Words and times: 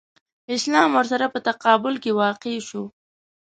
اسلام 0.55 0.89
ورسره 0.97 1.25
په 1.33 1.39
تقابل 1.47 1.93
کې 2.03 2.11
واقع 2.21 2.55
شو. 2.67 2.83